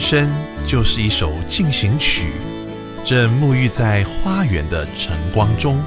[0.00, 0.32] 生
[0.64, 2.32] 就是一首进行曲，
[3.04, 5.78] 正沐浴在花园的晨光中。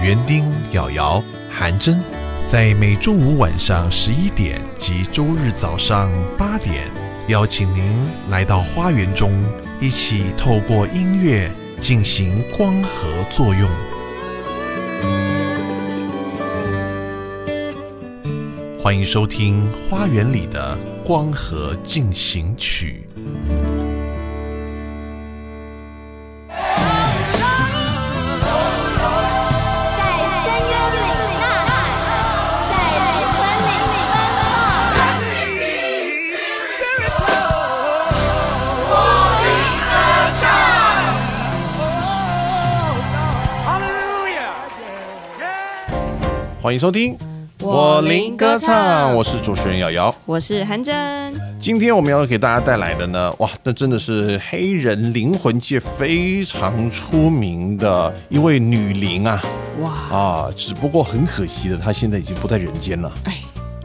[0.00, 2.00] 园丁、瑶瑶、韩真，
[2.46, 6.84] 在每周五晚上十一点及周日早上八点，
[7.26, 7.98] 邀请您
[8.30, 9.44] 来到花园中，
[9.80, 13.68] 一起透过音乐进行光合作用。
[18.82, 23.06] 欢迎收听《花园里的光合进行曲》。
[26.48, 26.56] 在
[30.42, 30.98] 深渊里
[31.38, 31.80] 在里。
[46.62, 47.14] 欢迎收听
[47.62, 50.14] 我灵歌唱我是主持人瑶瑶。
[50.24, 59.42] 我是韩真，今天我们要给大家带来的呢，哇，那真的是黑人灵魂界非常出名的一位女灵啊
[59.80, 60.50] 哇，啊！
[60.56, 63.12] 只不过很可惜的，她现在已经不在人间了。
[63.24, 63.36] 哎，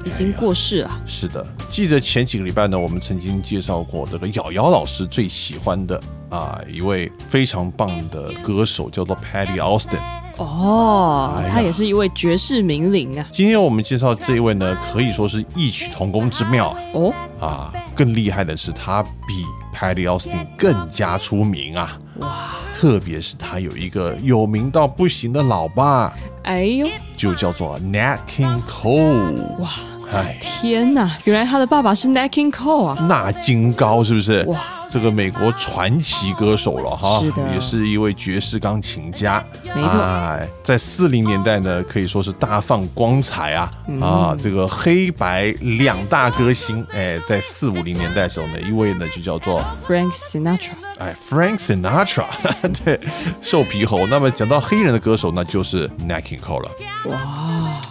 [0.05, 1.01] 已经过世了。
[1.05, 9.99] 是的，记得前几个礼拜呢，我们曾经介绍过这个瑶瑶老师最喜欢的啊一位非常棒的歌手，叫做 Patty Austin。
[10.37, 13.25] 哦哎，他也是一位绝世名伶啊。
[13.31, 16.77] 今天我们介绍这一位呢，可以说是异曲同工之妙啊。
[16.93, 21.97] 哦，啊，更厉害的是，他比 Patty Austin 更加出名啊！
[22.19, 26.13] 哇，特别是他有一个有名到不行的老爸，
[26.43, 29.35] 哎呦，就叫做 Nat King Cole。
[29.59, 29.69] 哇，
[30.13, 33.05] 哎，天哪，原来他的爸爸是 Nat King Cole 啊。
[33.07, 34.43] 纳金高是不是？
[34.47, 39.43] 哇，这个美国传奇歌手了哈，是的也是一位爵士钢琴家，
[39.75, 44.37] 没错哎，在四零年代呢，可以说是大放光彩啊、嗯啊！
[44.39, 50.71] 这个黑白两大歌星，哎，在四五零年代的时候呢，一位呢就叫做 Frank Sinatra。
[50.97, 52.25] 哎，Frank Sinatra，
[52.85, 52.97] 对，
[53.41, 54.07] 瘦皮猴。
[54.07, 56.71] 那么讲到黑人的歌手，那就是 Nat King Cole 了。
[57.05, 57.17] 哇，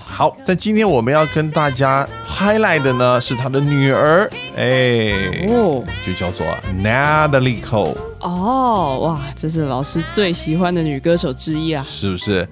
[0.03, 6.47] 好，但今天我们要跟大家 highlight 的呢是他的女儿，哎，哦就叫做
[6.85, 11.83] Natalie Cole，哦，哇，这是老师最喜欢的女歌手之一啊。
[11.89, 12.47] 是不是？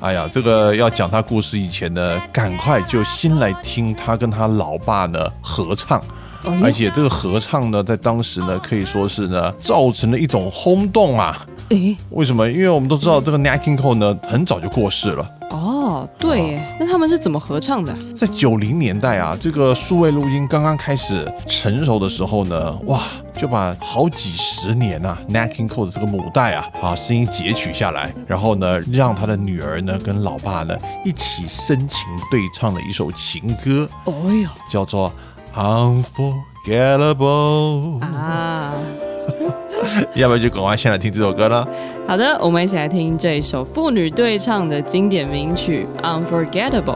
[0.00, 6.02] 哎呀，这个要讲她故事以前呢，赶快就先来听她跟她老爸呢合唱。
[6.44, 11.46] 哦而且这个合唱呢，在当时呢，可以说是呢，造成了一种轰动啊。
[11.70, 12.48] 诶，为什么？
[12.50, 15.30] 因为我们都知道这个 Nat King Cole 呢，很早就过世了。
[15.50, 17.94] 哦，对耶，那他们是怎么合唱的？
[18.14, 23.02] 在九零年代啊，这个数位录音刚刚开始成熟的时候呢，哇，
[23.34, 32.00] 就把好几十年啊 Nat King Cole 的这个母带啊啊声音截取下来，然后呢，让他的女儿呢跟老爸呢一起深情
[32.30, 34.12] 对唱了一首情歌，哦
[34.42, 35.10] 哟叫做
[35.55, 38.01] Unforgettable。
[38.01, 38.73] 啊！
[40.13, 41.65] 要不要就赶快先来听这首歌呢？
[42.07, 46.95] 好的，我们一起来听这一首妇女对唱的经典名曲《Unforgettable》。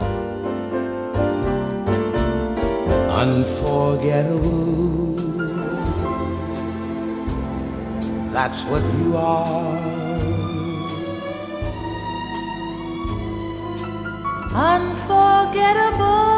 [3.24, 5.16] unforgettable.
[8.34, 9.78] That's what you are.
[14.54, 16.37] unforgettable,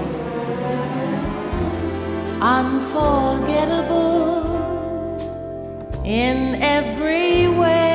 [2.41, 4.41] unforgettable
[6.03, 7.89] in every way.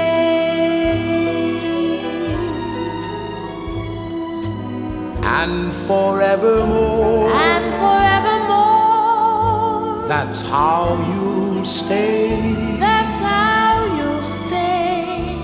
[5.29, 7.29] and forevermore.
[7.31, 12.55] And forevermore, That's how you'll stay.
[12.79, 15.35] that's how you'll stay.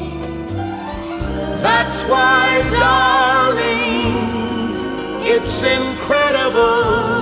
[1.67, 4.15] That's why, darling,
[5.27, 7.22] it's incredible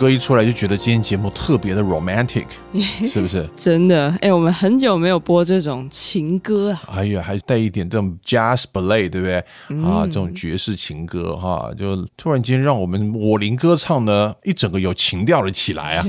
[0.00, 2.46] 歌一出来就觉得今天节目特别的 romantic，
[3.06, 3.46] 是不是？
[3.54, 6.80] 真的，哎，我们很久没有播这种情歌啊。
[6.96, 9.36] 哎呀，还带一点这种 jazz ballad，对不对？
[9.84, 16.06] 啊，这种爵士情歌哈，就突然间让我们我林歌唱呢，一整个有情调了起来啊，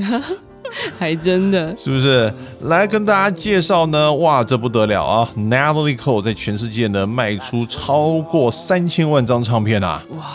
[0.97, 2.33] 还真的，是不是？
[2.61, 10.01] 来跟大家介绍呢，哇，这不得了啊！Natalie Cole 在全世界呢卖出超过三千万张唱片啊！
[10.11, 10.25] 哇，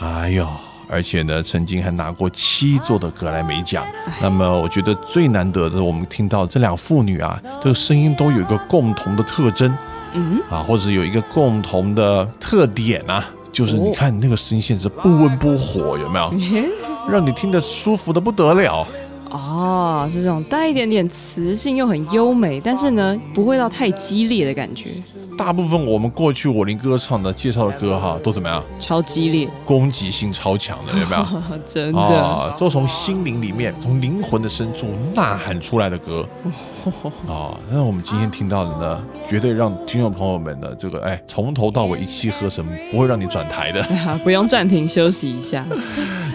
[0.00, 0.44] 哎呦！
[0.88, 3.84] 而且呢，曾经还拿过七座的格莱美奖。
[4.20, 9.76] 那么，我觉得最难得的，我们听到这两妇女啊，这个声音都有一个共同的特征，
[10.14, 16.32] 嗯，啊，或者有一个共同的特点啊，就是你看那个声线是不温不火，有没有？
[17.10, 18.86] 让你听得舒服的不得了。
[19.30, 24.90] 哦，是这种带一点点磁性又很优美，但是呢，不会到太激烈的感觉。
[25.36, 28.64] 大部分我们过去我林歌唱的介绍的歌哈，都怎么样？
[28.78, 31.42] 超激烈，攻击性超强的，有没有？
[31.66, 36.26] 真的，啊，都从心灵里面，从灵魂的深处呐喊出来的歌。
[37.28, 43.84] 哦，那我们今天听到的呢，绝对让听众朋友们的这个哎，从头到尾一气呵成，不会让你转台的，
[44.24, 45.66] 不用暂停休息一下。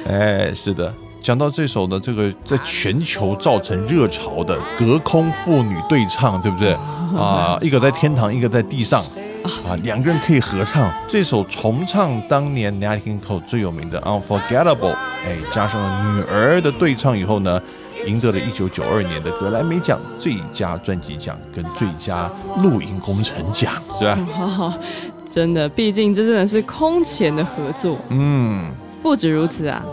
[0.07, 0.93] 哎，是的。
[1.21, 6.73] 讲到这首呢，这个在全球造成热潮的隔空妇女对唱，对不对
[7.15, 7.57] 啊？
[7.62, 9.00] 一个在天堂，一个在地上，
[9.44, 17.62] 啊，两个人可以合唱这首重唱当年 Nat King Cole 最有名的 Unforgettable，哎，加上了女儿的对唱以后呢，
[18.07, 22.27] 赢得了一九九二年的格莱美奖最佳专辑奖跟最佳
[22.63, 24.74] 录音工程奖，是吧？
[25.29, 28.00] 真的，毕竟这真的是空前的合作。
[28.09, 28.71] 嗯。
[29.01, 29.83] 不止如此啊，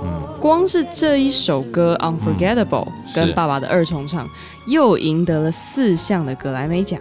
[0.41, 4.29] 光是这一首歌《Unforgettable》跟爸爸的二重唱，
[4.67, 7.01] 又赢得了四项的格莱美奖，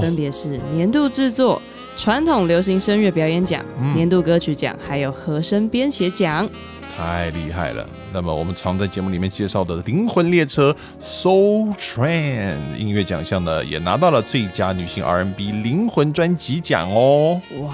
[0.00, 1.60] 分别是年度制作、
[1.96, 3.62] 传统流行声乐表演奖、
[3.94, 6.48] 年度歌曲奖，还有和声编写奖。
[6.94, 7.88] 太厉害了！
[8.12, 17.40] 那么我们常在节目里面介绍的《灵魂列车》（Soul Train） 音乐奖项呢，也拿到了最佳女性 R&B 灵魂专辑奖哦。
[17.62, 17.70] 哇！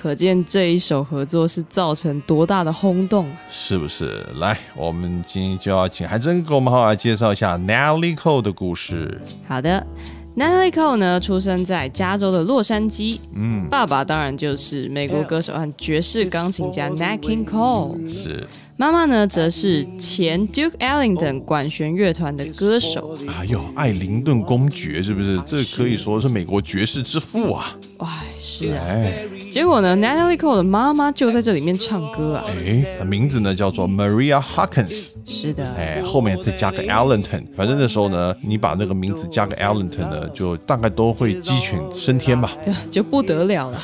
[0.00, 4.24] 可见这一首合作是造成多大的轰动，是不是？
[4.36, 9.20] 来，我们今天就要请海真给我们好好来介绍一下 Natalie Cole 的故事。
[9.48, 9.84] 好的
[10.36, 18.46] ，Natalie Cole 呢，出生在加州的洛杉矶，嗯，爸爸当然就是美国歌手和爵士钢琴家 Nat King Cole，是。
[18.76, 23.18] 妈妈呢，则是前 Duke Ellington 管弦乐团的歌手。
[23.26, 25.42] 哎呦，艾灵顿公爵是不是？
[25.44, 27.76] 这可以说是美国爵士之父啊！
[27.98, 28.86] 哎，是啊。
[29.58, 32.44] 结果呢，Natalie Cole 的妈妈就在这里面唱歌啊。
[32.46, 35.14] 哎，名字呢叫做 Maria Hawkins。
[35.24, 35.68] 是的。
[35.76, 42.52] 哎，后面再加个 Ellington，反正那时候呢，你把那个名字加个 Ellington 呢，就大概都会鸡犬升天吧。
[42.64, 43.82] 对， 就不得了了。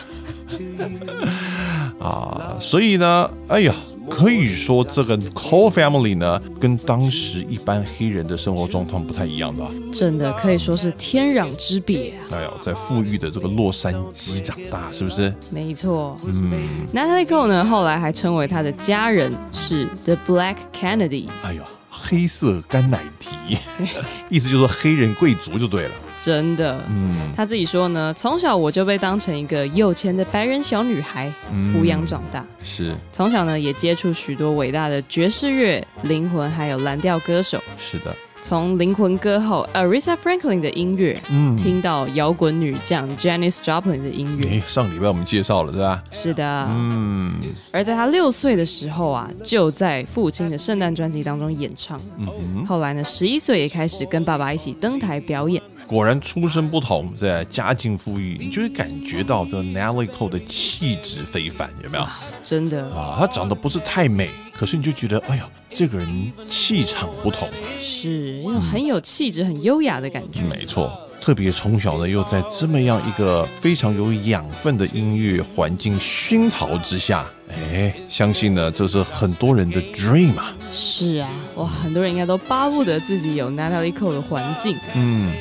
[1.99, 3.75] 啊，所以呢，哎呀。
[4.11, 12.33] 可以说，这个 Cole family 呢，跟当时一般黑人的生活状况不太一样的，真的可以说是天壤之别啊！
[12.33, 15.35] 哎呦，在富裕的这个洛杉矶长大，是不是？
[15.51, 16.17] 没错。
[16.27, 21.29] 嗯，Natalie Cole 呢，后来还称为他的家人是 The Black Kennedys。
[21.43, 21.63] 哎呦。
[22.07, 23.57] 黑色甘乃迪，
[24.29, 25.91] 意思就是说黑人贵族就对了。
[26.23, 31.33] 真的，嗯，他自己说呢，从小我就被当成一个有钱的白人小女孩
[31.73, 32.45] 抚养长大。
[32.65, 37.63] 是，从小呢也接触许多伟大的爵士乐、灵魂还有蓝调歌手。
[37.79, 38.15] 是的。
[38.47, 44.63] 从灵魂歌后 Aretha Franklin 的音乐，嗯，听到摇滚女将 Janis Joplin 的音乐。
[44.69, 46.05] 上礼拜我们介绍了，对吧？
[46.11, 47.41] 是的，嗯。
[47.73, 51.99] 而在他六岁的时候啊，就在父亲的圣诞专辑当中演唱。
[52.19, 55.63] 嗯后来呢，十一岁也开始跟爸爸一起登台表演。
[55.87, 62.07] 果然出身不同，在家境富裕，你就会感觉到这 Cole 的气质非凡，有没有？
[62.43, 64.31] 真的啊，她长得不是太美。
[64.57, 67.49] 可是你就觉得，哎呀，这个人气场不同，
[67.81, 70.43] 是，因为很有气质、很优雅的感觉。
[70.43, 80.55] 没错，特别从小呢，又在这么样一个非常有养分的音乐环境熏陶之下，哎，相信呢，这是很多人的 dream 啊。
[80.71, 84.77] 是啊，哇，很多人应该都巴不得自己有 Natalie Cole 的环境。
[84.95, 85.33] 嗯，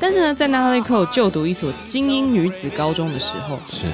[0.00, 3.86] 但是呢，在 Natalie Cole 就读一所精英女子高中的时候，是。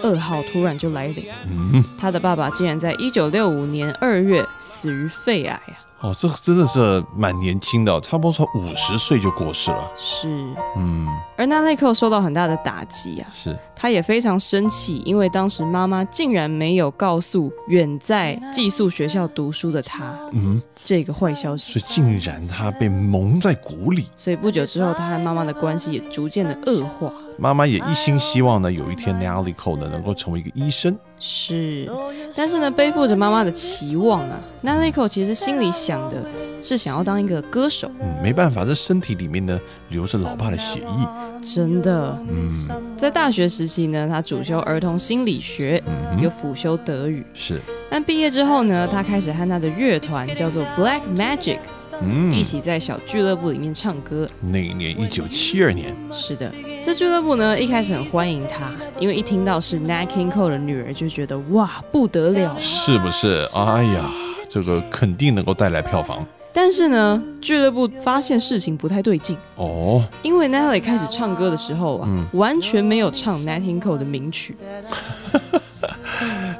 [0.00, 5.74] 噩耗突然就来临，嗯，他的爸爸竟然在一九六五年二月死于肺癌啊！
[6.00, 9.90] 哦，这真的是蛮年轻的，差不多从五十岁就过世了。
[9.96, 10.28] 是，
[10.76, 24.06] 嗯，而 Natalie Cole 受到很大的打击啊，是他也非常生气，因为当时妈妈竟然没有告诉远在寄宿学校读书的他嗯，这个坏消息是，竟然他被蒙在鼓里。
[24.14, 27.12] 所以不久之后，他和妈妈的关系也逐渐的恶化。
[27.38, 30.96] 妈妈也一心希望呢，有一天 Natalie Cole 呢能够成为一个医生。
[31.20, 31.90] 是，
[32.34, 36.24] 但是呢，背负着妈妈的期望啊，Natalie Cole 其实心里想的
[36.62, 41.08] 是想要当一个歌手，嗯，没办法，这身体里面呢流着老爸的血液。
[41.40, 42.18] 真的。
[42.28, 42.50] 嗯，
[42.96, 47.24] 在大学时期呢，他主修儿童心理学，嗯又辅修德语。
[47.34, 51.58] 是，但毕业之后呢，他开始和他的乐团叫做 Black Magic
[52.02, 54.28] 嗯，一起在小俱乐部里面唱歌。
[54.40, 56.52] 那一年一九七二年，是的，
[56.84, 62.56] 这俱乐部呢一开始很欢迎他，因为一听到是 Nat King Cole 的女儿，就觉得哇不得了。
[62.60, 63.46] 是不是？
[63.54, 64.10] 哎呀，
[64.48, 70.04] 这个肯定能够带来票房但是呢，俱乐部发现事情不太对劲，哦。
[70.22, 74.56] 因为 Natalie 开始唱歌的时候啊，嗯完全没有唱 Nat King Cole 的名曲。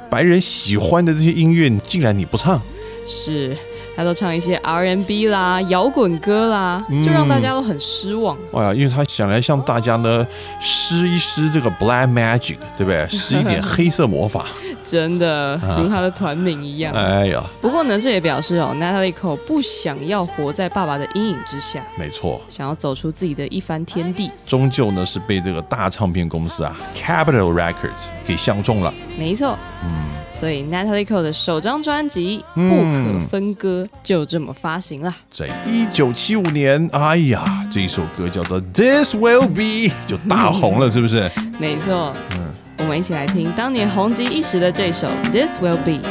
[0.09, 2.61] 白人喜欢的这些音乐，竟然你不唱？
[3.05, 3.55] 是，
[3.99, 8.37] 他都唱一些 R&B 啦、摇滚歌啦，嗯就让大家都很失望。
[8.53, 10.25] 哎呀，因为他想来向大家呢
[10.61, 13.05] 施一施这个 Black Magic，对不对？
[13.11, 14.45] 施一点黑色魔法。
[14.81, 16.93] 真的如他的团名一样。
[16.93, 24.31] 哎呀，不过呢，这也表示哦，Natalie Cole 不想要活在爸爸的阴影之下，没错，想要走出自己的一番天地。
[24.47, 28.93] 终究呢是被这个大唱片公司啊 Capital Records 给相中了。
[29.17, 32.83] 没错，嗯，所以 Natalie Cole 的首张专辑《嗯不
[33.21, 35.13] 可分割》就这么发行了。
[35.31, 41.29] 在一九七五年，哎呀，这一首歌叫做 This Will Be 就大红了，是不是？
[41.59, 46.01] 没错，嗯我们一起来听当年红极一时的这首《This Will Be》。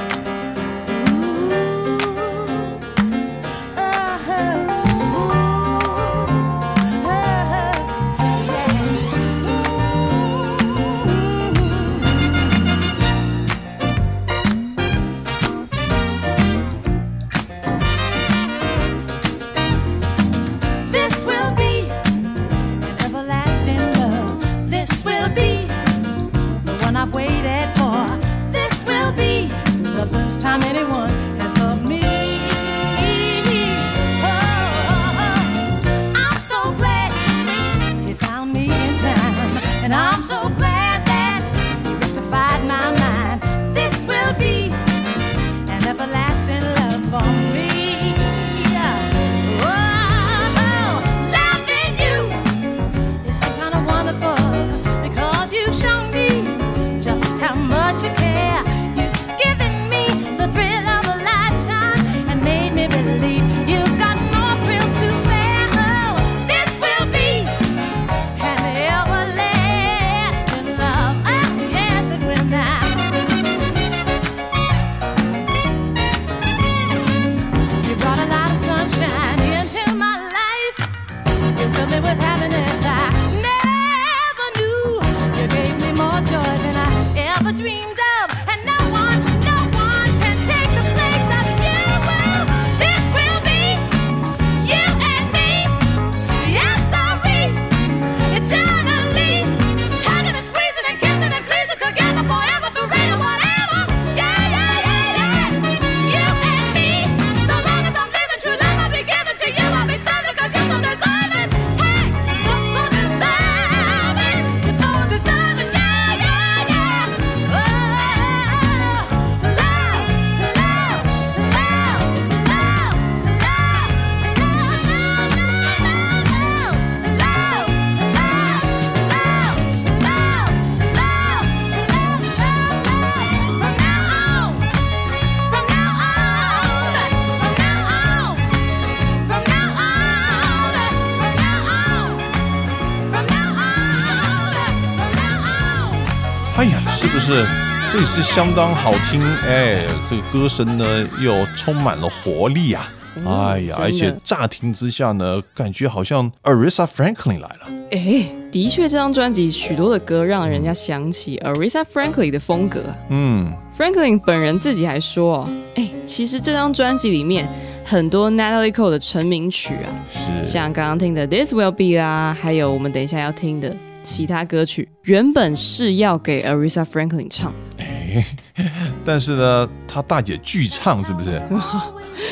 [147.99, 152.89] 这是相当好听，哎，这个歌声呢又充满了活力啊！
[153.27, 157.69] 哎呀，而且乍听之下呢，感觉好像 Aretha Franklin 来了。
[157.91, 162.97] 哎，的确，这张专辑许多的歌让人家想起 Aretha Franklin 的风格啊。
[163.11, 167.49] 嗯，Franklin 本人自己还说哦，哎，其实这张专辑里面
[167.85, 173.75] 很多 Natalie Cole 的成名曲啊，是像刚刚听的 This Will Be 啦，还有我们等一下要听的
[174.05, 178.27] 其他歌曲，原本是要给 Aretha Franklin 唱的，哎，
[179.05, 181.41] 但是呢，他大姐拒唱，是不是？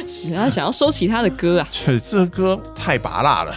[0.06, 3.54] 是啊，想要收起他的歌啊，这 这歌太拔辣了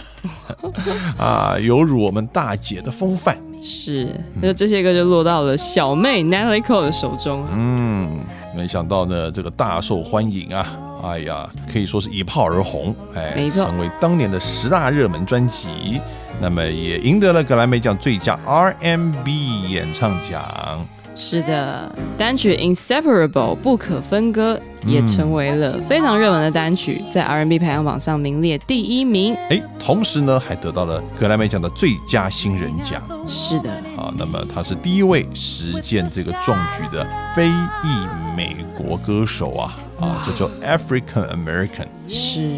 [1.18, 3.36] 啊，有辱我们大姐的风范。
[3.62, 4.08] 是，
[4.40, 7.50] 那这些歌就落到了小妹 Natalie Cole 的手中啊。
[7.52, 8.20] 嗯，
[8.56, 10.66] 没想到呢，这个大受欢迎啊！
[11.02, 16.00] 哎呀，可以说是一炮而红，哎，没错成为当年的十大热门专辑。
[16.42, 20.86] 那么也赢得了格莱美奖最佳 R&B 演唱奖。
[21.22, 29.36] 是的，单曲 Inseparable 不可分割也成为了非常热门的单曲，在 R&B 排行榜上名列第一名。
[29.50, 33.02] 哎，同时呢，还得到了格莱美奖的最佳新人奖。
[33.26, 34.10] 是的，啊。
[34.16, 39.76] 那么他是第一位实践这个壮举的非裔美国歌手啊。
[40.00, 41.86] 啊，这叫 African American。
[42.08, 42.56] 是，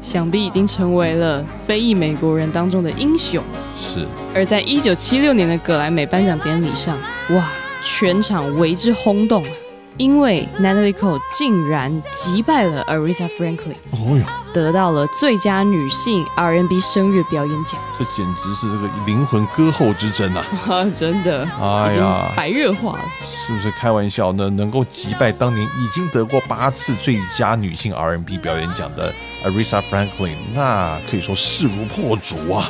[0.00, 3.44] 想必已经成为了非裔美国人当中的英雄。
[3.76, 6.96] 是，而在一九七六年的格莱美颁奖典礼上，
[7.30, 7.46] 哇，
[7.86, 9.50] 全场为之轰动啊！
[9.96, 17.80] 因为 Natalie Cole 竟然击败了 Aretha Franklin，哦哟，得到了最佳女性 R&B 声乐表演奖。
[17.98, 20.44] 这简直是这个灵魂歌后之争啊！
[20.68, 23.04] 啊， 真的，哎呀白热化了。
[23.22, 24.50] 是不是开玩笑呢？
[24.50, 32.68] 能够击败当年已经得过八次最佳女性 R&B 表演奖的 Aretha Franklin，那可以说势如破竹啊！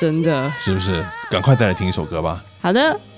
[0.00, 1.06] 真的，是不是？
[1.30, 2.42] 赶快再来听一首歌吧。
[2.60, 2.98] 好的，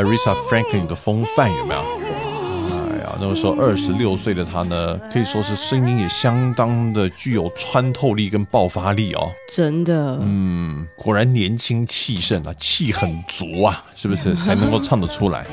[0.00, 1.50] 有一种 Aretha Franklin 的风范？
[1.52, 1.80] 有没有？
[1.80, 9.30] 哎呀，那个时候二十六岁的她呢，可以说是声音也相当的具有穿透力跟爆发力哦。
[9.52, 15.44] 真的，嗯，果然年轻气盛啊，气很足啊，是不是 才能够唱得出来？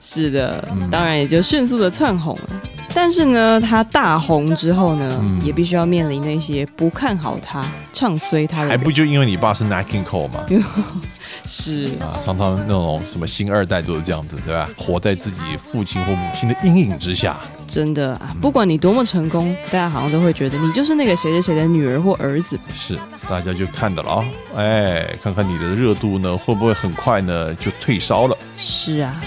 [0.00, 2.60] 是的，当然也就迅速的窜红了。
[2.94, 8.70] 但是呢，他大红之后呢，也必须要面临那些不看好他、唱衰他的人。
[8.70, 10.44] 还不就因为你爸是 Nat King Cole 吗？
[11.44, 14.68] 是啊，常常那种什么星二代都是这样子，对吧？
[14.76, 17.38] 活在自己父亲或母亲的阴影之下。
[17.66, 22.58] 真的啊，不管你多么成功，大家好像都会觉得你就是那个谁谁谁的女儿或儿子。
[22.74, 24.26] 是，大家就看到了啊、
[24.56, 28.36] 哎，看看你的热度呢，会不会很快呢就退烧了？
[28.56, 29.18] 是啊，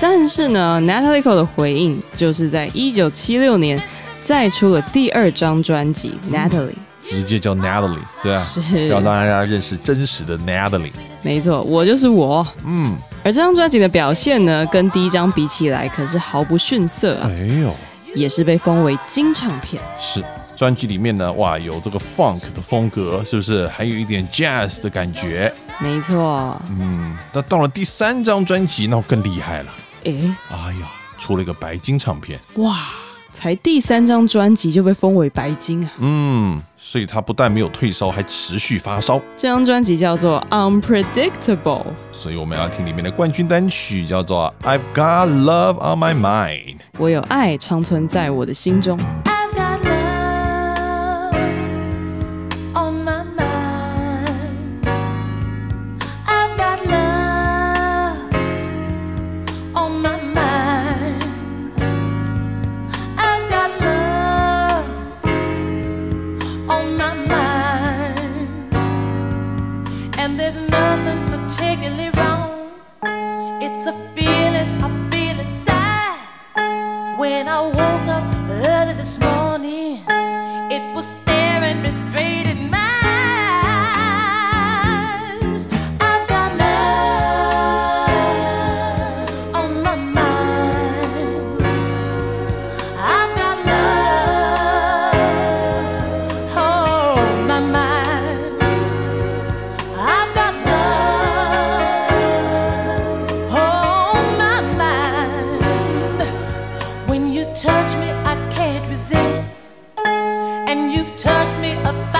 [0.00, 3.82] 但是呢，Natalie Cole 的回应就是在一九七六年
[4.22, 6.68] 再出了第二张专辑《Natalie》。
[7.10, 8.40] 直接叫 Natalie，对吧？
[8.40, 10.92] 是要让大家认识真实的 Natalie。
[11.22, 12.46] 没错，我就是我。
[12.64, 17.74] 嗯，而这张专辑的表现呢，跟第一张比起来，可是毫不逊色啊，哎呦，
[18.14, 19.82] 也是被封为金唱片。
[19.98, 20.24] 是
[20.56, 23.66] 专辑里面呢，哇，有这个 funk 的风格，是不是？
[23.68, 25.52] 还有一点 jazz 的感觉。
[25.80, 29.74] 没错，嗯，那到了第三张专辑，那更厉害了。
[30.04, 32.38] 诶，哎呀，出了一个白金唱片。
[32.54, 32.78] 哇，
[33.32, 35.92] 才第三张专辑就被封为白金啊！
[35.98, 39.20] 嗯，所以他不但没有退烧，还持续发烧。
[39.36, 40.44] 这张专辑叫做
[40.82, 41.62] 《Unpredictable》。
[42.12, 46.76] 所以我们要听里面的冠军单曲，叫做《I've Got Love on My Mind》。
[46.98, 48.98] 我有爱长存在我的心中。
[110.90, 112.19] You've touched me a thousand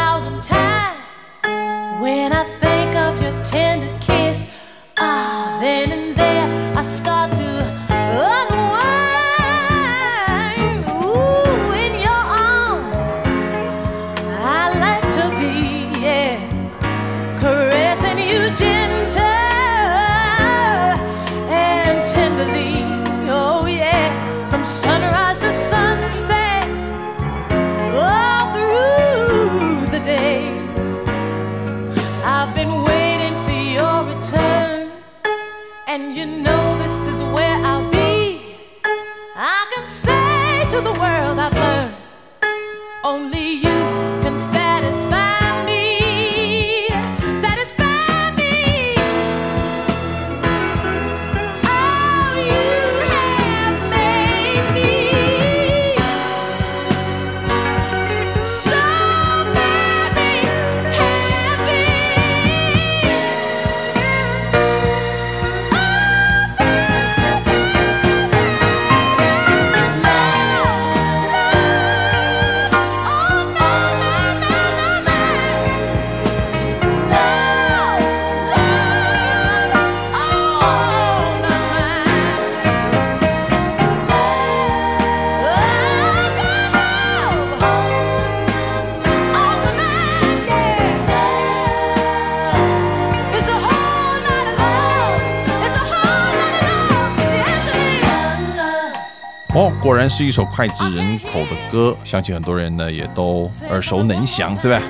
[100.11, 104.83] 是一首脍炙人口的歌，相信很多人呢也都耳熟能详，对吧？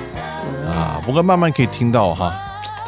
[0.67, 2.33] 啊，不过慢慢可以听到哈，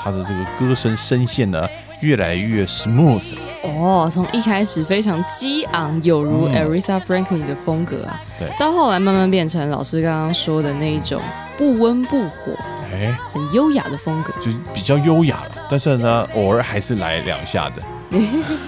[0.02, 1.70] 他的这个歌声声线呢
[2.02, 3.24] 越来越 smooth，
[3.62, 11.22] 哦，从一开始非常激昂，有如 Arisa Franklin 的风格啊，对到后来慢慢变成老师刚刚说的那一种
[11.56, 12.58] 不温不火、
[12.92, 14.34] 哎，很优雅的风格。
[14.42, 15.52] 就比较优雅了。
[15.70, 17.84] 但是呢，偶尔还是来两下的，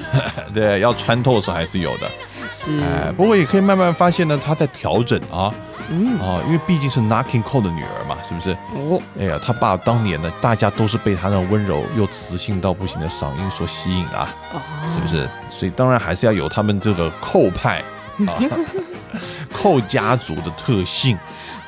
[0.54, 2.10] 对，要穿透的时候还是有的。
[2.56, 5.54] 是，哎，不过也可以慢慢发现呢，他在调整啊，
[5.90, 8.52] 嗯，啊，因为毕竟是 Knocking Cole 的女儿嘛，是不是？
[8.74, 14.62] 哦，哎呀，他爸当年呢，大家都是被他那温柔又磁性到不行的嗓音所吸引啊，哦，
[14.94, 15.30] 是不是？
[15.50, 17.80] 所以当然还是要有他们这个寇派
[18.26, 18.40] 啊，
[19.54, 21.18] 寇家族的特性。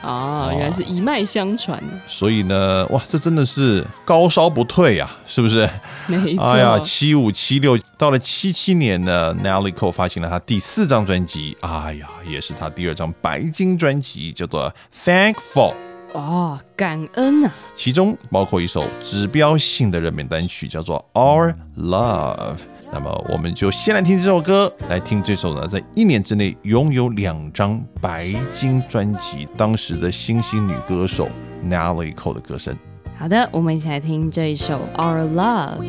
[0.04, 5.68] 哦，原来是一脉相传的，所以呢，哇，这真的是高烧不退啊、是不是？
[6.06, 6.44] 没错。
[6.44, 14.72] 哎呀，七五七六到了七七年呢，Nelly Cole 发行了他第四张专辑，哎呀，也是他第二张白金专辑，叫做
[15.06, 15.74] 《Thankful》。
[16.14, 22.36] 哦，感恩啊，其中包括一首指标性的热门单曲，叫做《Our Love》。
[22.92, 31.28] 那么我们就先来听这首歌，来听这首呢，在一年之内拥有两张白金专辑，当时的新兴女歌手
[31.66, 32.76] Nelly Cole 的歌声。
[33.18, 35.84] 好的，我们一起来听这一首《Our love.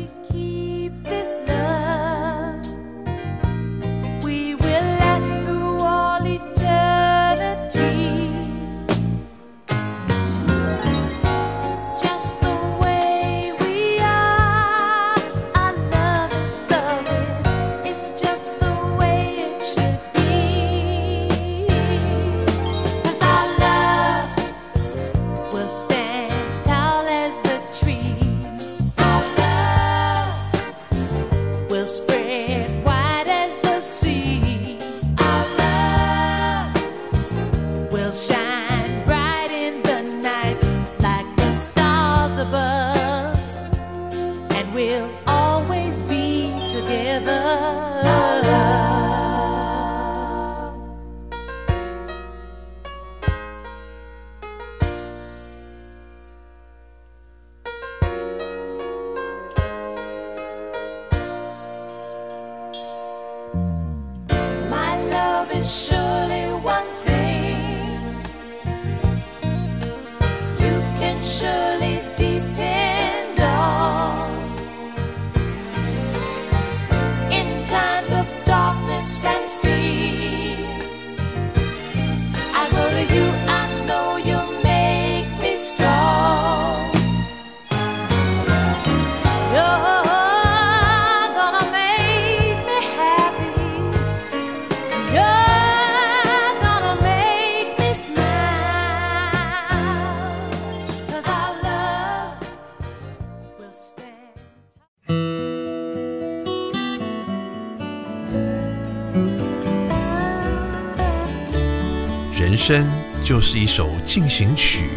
[113.39, 114.89] 就是一首进行曲，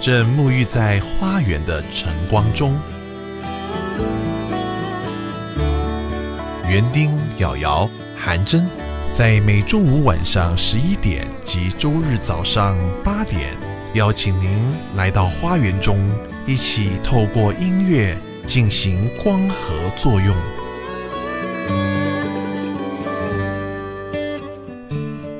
[0.00, 2.76] 正沐浴在花园的晨光中。
[6.68, 8.66] 园丁、瑶瑶、韩真，
[9.12, 13.52] 在每周五晚上十一点及周日早上八点，
[13.94, 14.58] 邀请您
[14.96, 16.00] 来到花园中，
[16.46, 20.36] 一起透过音乐进行光合作用。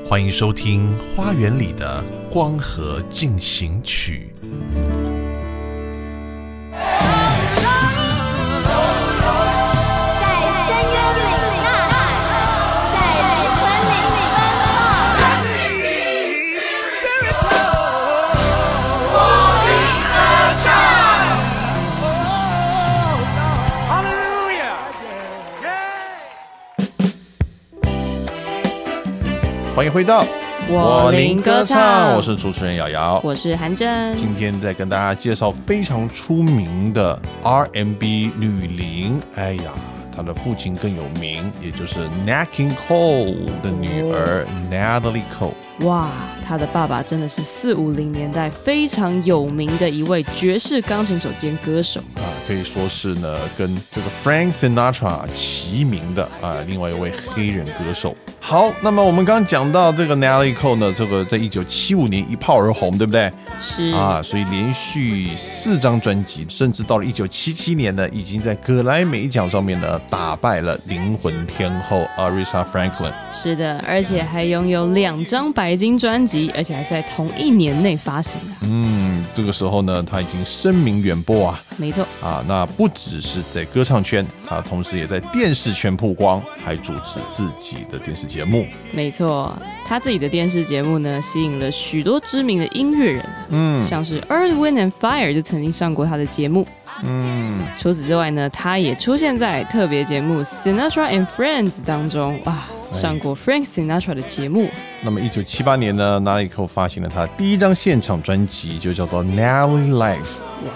[0.08, 4.32] 欢迎收听《花园里的光合进行曲》。
[29.88, 30.22] 迎回到
[30.68, 33.18] 我林歌唱我是主持人瑶瑶。
[33.24, 39.72] 我是韩真，今天在跟大家介绍非常出名的 R&B 女伶，哎呀，
[40.14, 45.54] 她的父亲更有名，也就是 Nat King Cole 的女儿 Natalie Cole。
[45.82, 46.10] 哇，
[46.44, 52.00] 他的爸爸真的是四五零年代非常有名的一位爵士钢琴手兼歌手。
[52.16, 58.16] 啊，可以说是呢，跟这个 Frank Sinatra 齐名的啊，另外一位黑人歌手。
[58.40, 63.30] 好，那么我们刚刚讲到这个 Natalie Cole 呢，这个在一九七五年一炮而红，对不对？
[63.58, 73.12] 是啊，所以连续四张专辑，甚至到了一九七七年呢，已经在格莱美奖上面呢打败了灵魂天后 Aretha Franklin。
[73.30, 78.56] 是的，而且还拥有两张白金专辑，而且还在同一年内发行的。
[78.62, 88.66] 嗯，这个时候呢，他已经声名远播啊没错，啊，那不只是在歌唱圈，他同时也在电视圈曝光，还主持自己的电视节目。
[88.92, 89.52] 没错，
[89.84, 96.66] 他自己的电视节目呢，吸引了许多知名的音乐人，嗯像是 Earth, Wind and Fire 就曾经上过他的节目。
[97.04, 104.68] 嗯，除此之外呢，他也出现在特别节目 Sinatra and Friends 当中，哇，上过 Frank Sinatra 的节目。
[105.02, 110.16] 那么一九七八年呢 n a l i c o 发行了他第一张现场专辑，就叫做《Nelly Life》。
[110.66, 110.72] 哇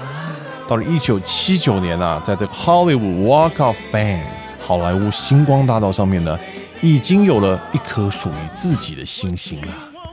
[0.68, 4.22] 到了一九七九年啊，在这个 Hollywood Walk of Fame
[4.58, 6.38] 好莱坞星光大道上面呢，
[6.80, 9.68] 已经有了一颗属于自己的星星了。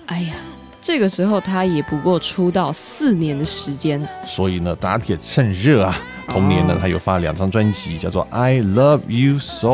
[0.08, 0.34] 哎呀，
[0.82, 4.10] 这个时候他也不过出道四年的时间啊。
[4.26, 5.98] 所以呢，打铁趁热啊。
[6.32, 9.68] 同年呢，他又发了两张专辑，叫做《I Love You So》，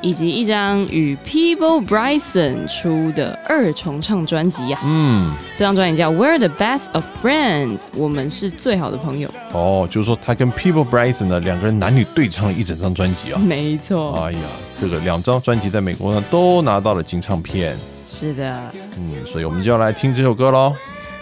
[0.00, 9.30] 以及一张与 People Bryson 出的二重唱专辑呀、嗯，这张专辑叫《We're the Best of Friends》，我们是最好的朋友。
[9.52, 13.38] 哦，就是说他跟 People Bryson 呢两个人男女对唱了一整张专辑啊。
[13.38, 14.38] 没错，哎呀，
[14.80, 17.76] 这个两张专辑在美国呢都拿到了金唱片，
[18.08, 20.74] 是的，嗯，所以我们就要来听这首歌喽。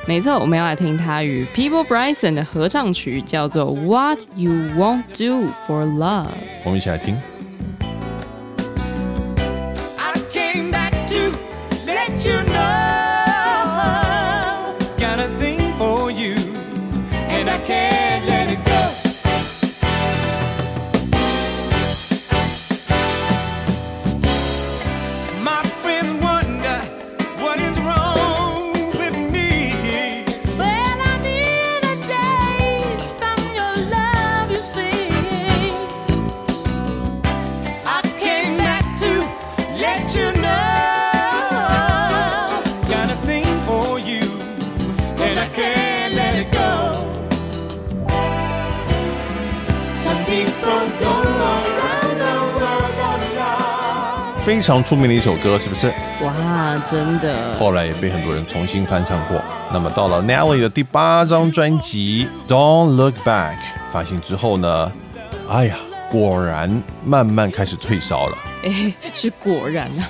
[0.06, 6.26] 没错，我们要来听他与 People Bryson 的合唱曲，叫做《What You Won't Do for Love》。
[6.64, 7.16] 我们一起来听。
[9.98, 11.36] I came back to
[11.86, 12.59] let you know.
[54.60, 55.90] 非常出名的一首歌，是不是？
[56.22, 59.40] 哇，真的，后来也被很多人重新翻唱过。
[59.72, 63.54] 那么到了 Nelly 的第八张专辑《Don't Look Back》
[63.90, 64.92] 发行之后呢，
[65.48, 65.76] 哎呀，
[66.10, 70.04] 果然慢慢开始退烧了哎，是果然啊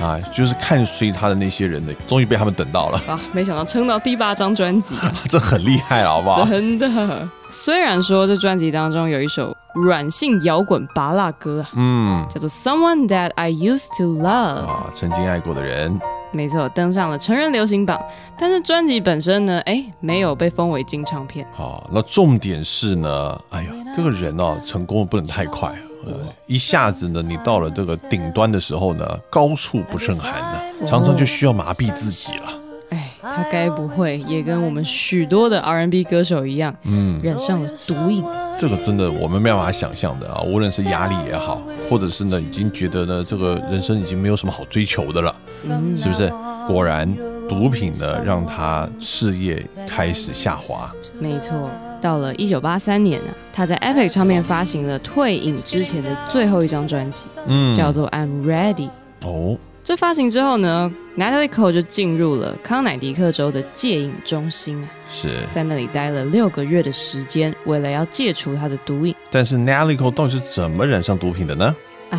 [0.04, 0.20] 啊！
[0.32, 6.44] 就是看衰他的那些人的，终于被他们等到了，啊，没想到撑到第八张专辑啊， 这很厉害了，好不好？
[6.46, 7.28] 真的。
[7.48, 14.22] 虽然说这专辑当中有一首软性摇滚拔辣歌啊，嗯叫做《Someone That I Used to Love》，
[14.66, 15.98] 啊，曾经爱过的人，
[16.32, 18.00] 没错，登上了成人流行榜。
[18.38, 21.46] 但是专辑本身呢，哎，没有被封为金唱片。
[21.54, 25.74] 好，那重点是呢，哎呀，这个人哦，成功不能太快，
[26.06, 26.14] 呃，
[26.46, 32.52] 一下子呢，你到了这个顶端的时候呢，高处不胜寒呢，常常就需要麻痹自己了。
[32.90, 38.24] 哎，他该不会也跟我们许多的 R&B 歌手一样，嗯，染上了毒瘾？
[38.58, 45.34] 这个真的我们没办法想象的啊，无论是压力也好，或者是呢，已经觉得呢，这个人生已经没有什么好追求的了，
[45.68, 46.32] 嗯，是不是？
[46.66, 47.12] 果然，
[47.48, 50.90] 毒品呢，让他事业开始下滑。
[51.18, 51.70] 没错。
[52.00, 58.88] 到了一九八三年啊，他在 Epic 唱片发行了退隐之前的最后一张专辑，嗯叫做《I'm Ready》。
[59.24, 69.14] 哦，这发行之后呢，Natalie Cole 就进入了康乃狄克州的戒瘾中心啊，是，在那里待了六个月的时间，为了要戒除他的毒瘾。
[69.30, 71.76] 但是 Natalie Cole 到底是怎么染上毒品的呢？
[72.10, 72.18] 唉，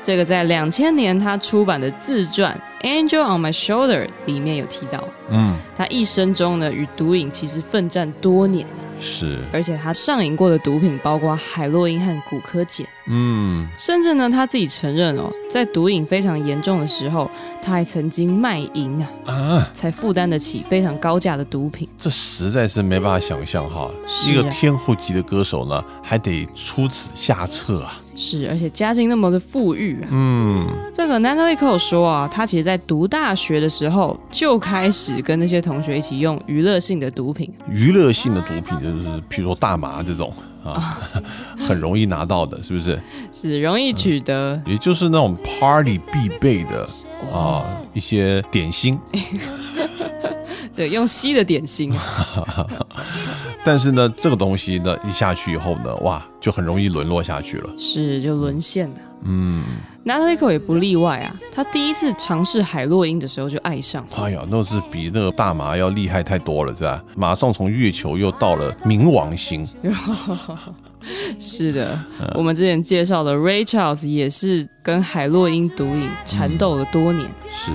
[0.00, 17.30] 这个在两千年他出版的自传《Angel on My Shoulder》里面有提到，嗯，他一生中呢与毒瘾其实奋战多年啊是，而且他上瘾过的毒品包括海洛因和骨科碱，嗯，甚至呢他自己承认哦，在毒瘾非常严重的时候，
[17.62, 21.88] 他还曾经卖淫啊，啊，才负担得起非常高价的毒品。
[21.98, 23.90] 这实在是没办法想象哈，啊。
[24.28, 27.96] 一个天后级的歌手呢，还得出此下策啊。
[28.20, 30.08] 是，而且家境那么的富裕啊。
[30.10, 40.30] 嗯，这个 Natalie Cole 说啊，他其实在读大学的时候就开始跟那些同学一起用娱乐性的毒品，娱乐性的毒品就是，譬如说大麻这种
[40.62, 41.00] 啊，
[41.66, 43.00] 很容易拿到的，是不是？
[43.32, 44.62] 是容易取得。
[44.66, 46.86] 也就是那种 party 必备的
[47.32, 48.98] 啊一些点心。
[50.72, 51.92] 这个用吸的点心，
[53.64, 57.70] 但是呢，这个东西呢一下去以后呢，哇，就很容易沦落下去了。
[57.76, 58.94] 是就沦陷了。
[59.24, 59.64] 嗯
[60.06, 67.02] ，Natalie Cole 也不例外啊，他第一次尝试海洛因的时候就爱上，哎呀，那是比那个大麻要厉害太多了，是吧？
[67.16, 69.66] 马上从月球又到了冥王星。
[71.38, 71.98] 是的，
[72.34, 77.28] 我们之前介绍的 Ray Charles 也是跟海洛因毒瘾缠斗了多年。
[77.50, 77.72] 是。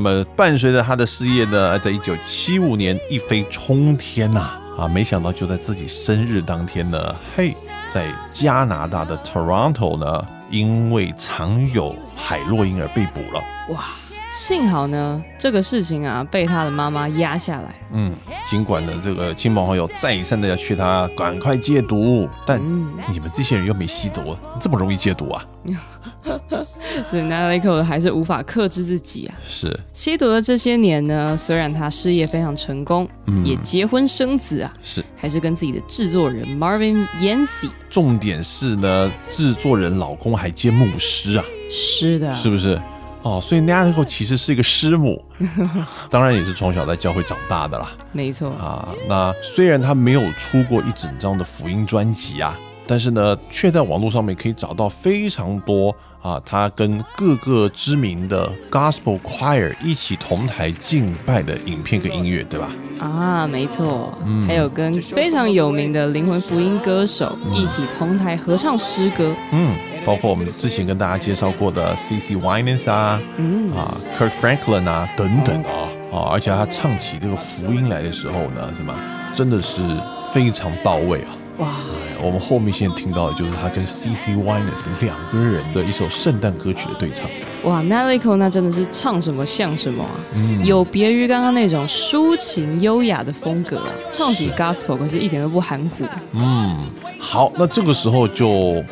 [0.00, 4.86] 那么伴随着他的事业呢，在一九七五年一飞冲天呐、啊！
[4.86, 7.52] 没想到就在自己生日当天呢，嘿，
[7.92, 13.42] 在加拿大的 Toronto 呢，因为藏有海洛因而被捕了。
[13.70, 13.86] 哇，
[14.30, 17.74] 幸好呢，这个事情啊被他的妈妈压下来。
[17.92, 18.12] 嗯，
[18.44, 25.44] 尽管呢，这个亲朋好友再三的要劝他赶快戒毒，但嗯，你们这些人又没吸毒，这么容易戒毒啊？
[27.10, 29.34] 所以 Natalie Cole 还是无法克制自己啊。
[29.48, 35.02] 是，吸毒的这些年呢，虽然他事业非常成功，嗯也结婚生子啊，是。
[35.16, 37.70] 还是跟自己的制作人 Marvin Yancey。
[37.88, 42.78] 重点是呢，制作人老公还兼牧师啊，是的，是不是？
[43.28, 45.22] 哦，所以 Cole 其实是一个师母，
[46.08, 47.90] 当然也是从小在教会长大的啦。
[48.12, 62.70] 没错，啊，那虽然他没有出过一整张的福音专辑啊，但是呢，却在网络上面可以找到非常多啊，他跟各个知名的 Gospel Choir 一起同台敬拜的影片跟音乐，对吧？
[62.98, 64.16] 啊，没错，
[64.46, 69.76] 还有跟非常有名的灵魂福音歌手一起同台合唱诗歌，嗯，
[70.08, 72.34] 包括我们之前跟大家介绍过的 C.C.
[72.34, 78.94] Winans 啊，嗯啊，Kirk Franklin 啊等等啊，啊，而且他唱起这个福音来的时候呢，什么？
[79.36, 79.82] 真的是
[80.32, 81.36] 非常到位啊。
[81.58, 84.32] 哇，哎我们后面现在听到的就是他跟 C.C.
[84.32, 87.28] Winans 两个人的一首圣诞歌曲的对唱。
[87.64, 96.06] 哇 n a l i c o 那真的是唱什么像什么啊，嗯有别于刚刚那种抒情优雅的风格啊，唱起 Gospel 可是一点都不含糊。
[96.32, 96.74] 嗯，
[97.20, 98.82] 好，那这个时候就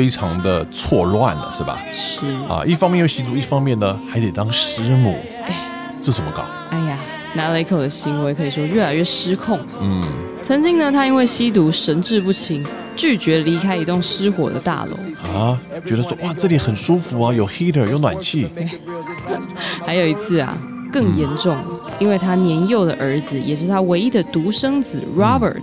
[0.00, 1.78] 非常的错乱了，是吧？
[1.92, 5.14] 是，啊，一方面又吸毒，一方面呢还得当师母，
[5.46, 5.54] 哎
[6.00, 6.46] 这怎么搞？
[6.70, 6.98] 哎呀
[7.34, 9.60] l i c o 的行为可以说越来越失控。
[9.78, 10.02] 嗯，
[10.42, 12.64] 曾经呢，他因为吸毒神志不清，
[12.96, 14.96] 拒绝离开一栋失火的大楼。
[15.38, 18.48] 啊，觉得说哇这里很舒服啊，有 heater 有暖气，
[19.84, 20.56] 还有一次啊，
[20.90, 21.54] 更严重，
[21.98, 25.60] 因为他年幼的儿子也是他唯一的独生子 Robert，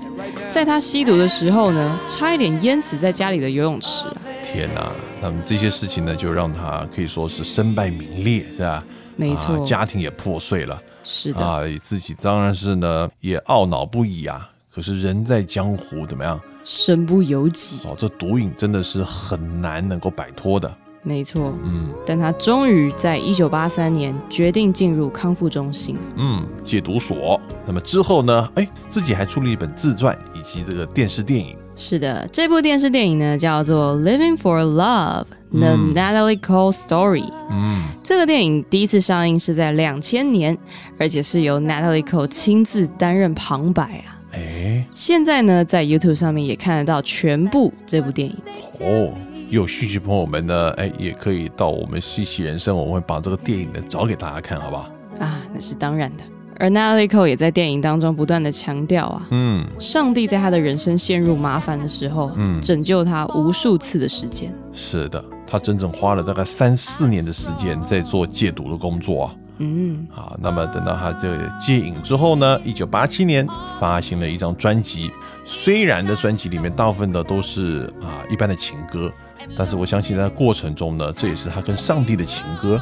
[0.51, 4.17] 在他吸毒的时候呢，差一点淹死在家里的游泳池啊。
[4.47, 4.93] 天呐！
[5.21, 8.83] 那么这些事情呢，就让他可以说是身败名裂，是吧？
[9.17, 14.49] 没错啊，家庭也破碎了是的，啊，自己当然是呢也懊恼不已啊。
[14.73, 16.39] 可是人在江湖，怎么样？
[16.63, 17.79] 身不由己。
[17.85, 20.73] 哦，这毒瘾真的是很难能够摆脱的。
[21.03, 25.97] 没错，嗯但他终于在一九八三年决定进入康复中心。
[26.15, 27.39] 嗯，戒毒所。
[27.65, 28.49] 那么之后呢？
[28.55, 31.55] 哎，自己还出了一本自传以及这个电视电影。
[31.79, 37.21] 是的，这部电视电影呢叫做《Living for Love: The 嗯 Natalie Cole Story》。
[37.51, 40.57] 嗯，这个电影第一次上映是在两千年，
[40.97, 44.17] 而且是由 Natalie Cole 亲自担任旁白啊。
[44.33, 48.35] 哎，现在呢，在 YouTube 上面也看得到全部这部电影。
[48.81, 49.13] 哦，
[49.47, 54.89] 有兴趣朋友们呢，哎，也可以到我们西奇人生，我们会把这个电影呢找给大家看，好不好？
[55.19, 56.23] 啊，那是当然的。
[56.59, 64.53] 而 Natalie Cole 也在电影当中不断的强调啊，嗯，上帝在他的人生陷入麻烦的时候，嗯拯救他无数次的时间。
[64.73, 69.35] 是的，他整整花了大概三四年的时间在做戒毒的工作啊。
[69.59, 73.47] 嗯，好，那么等到他这个戒瘾之后呢，一九八七年
[73.79, 75.11] 发行了一张专辑。
[75.45, 79.11] 虽然的专辑里面大部分的都是啊一般的情歌，
[79.57, 82.81] 但是我相信在过程中呢，这也是他跟上帝的情歌。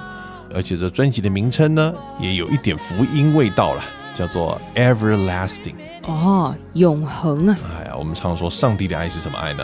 [0.54, 3.84] 而且这专辑的名称呢，也有一点福音味道了，
[4.14, 5.76] 叫做 Everlasting。
[6.04, 9.64] 哦，永恒啊，哎呀，我们常说上帝的爱是什么爱呢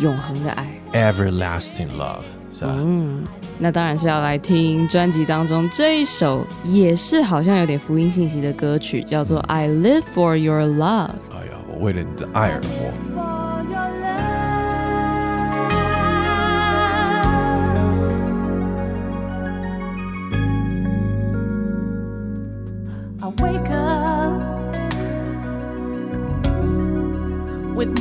[0.00, 0.66] 永恒的爱。
[0.92, 2.74] ？Everlasting love，是吧？
[2.76, 3.24] 嗯，
[3.58, 10.78] 那当然是要来听专辑当中这一首，也是好像有点福音信息的歌曲，叫做《I Live for Your Love》。
[11.32, 13.47] 哎呀，我为了你的爱而活。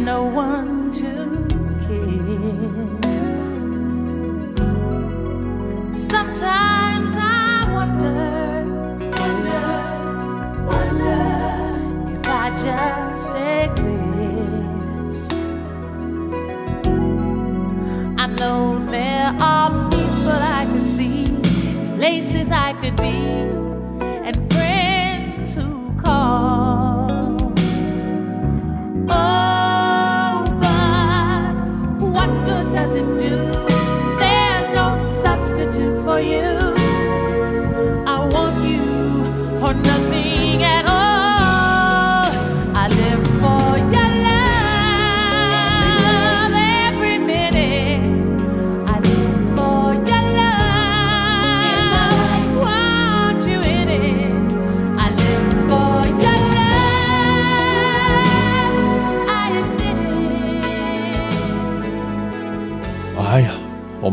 [0.07, 1.11] No one to
[1.85, 3.43] kiss.
[6.09, 8.63] Sometimes I wonder,
[9.19, 9.67] wonder,
[10.71, 11.19] wonder
[12.15, 13.31] if I just
[13.65, 15.33] exist.
[18.17, 21.25] I know there are people I could see,
[21.97, 23.17] places I could be,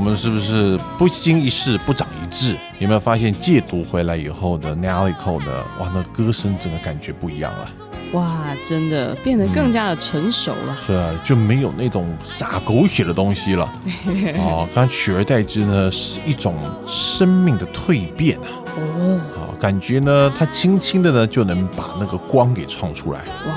[0.04, 2.56] 们是不是不经一事不长一智？
[2.78, 5.64] 有没有发现戒毒回来以后的 Natalie Cole 呢？
[5.80, 7.70] 哇，那歌声整个感觉不一样了，
[8.12, 10.76] 哇，真的变得更加的成熟了。
[10.86, 13.66] 是啊，就没有那种撒狗血的东西了。
[14.36, 16.54] 哦，刚取而代之呢是一种
[16.86, 18.46] 生命的蜕变啊。
[18.76, 23.20] 哦，啊，感觉呢，它轻轻的呢就能把那个光给创出来。
[23.46, 23.54] 哇，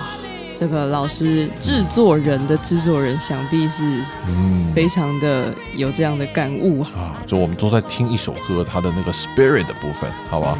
[0.60, 3.84] 这个老师制作人的制作人，想必是
[4.28, 6.90] 嗯非常的有这样的感悟啊。
[6.98, 10.58] 啊，就我们都在听一首歌，它的那个 spirit 的部分，好吧？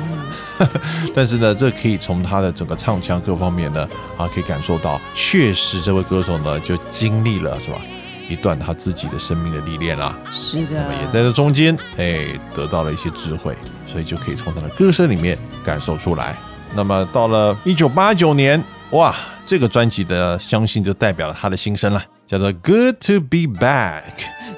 [1.16, 7.82] 但是呢，这可以从他的整个唱腔各方面呢，啊，可以感受到，确实这位歌手呢，就经历了是吧，
[8.30, 10.16] 一段他自己的生命的历练啦。
[10.30, 16.38] 是那么的，也在这中间，哎，得到了一些智慧，所以就可以从他的歌声里面感受出来。
[16.76, 19.16] 那么到了一九八九年，哇，
[19.48, 24.02] 这个专辑的相信就代表了他的心声了，叫做《Good to Be Back》。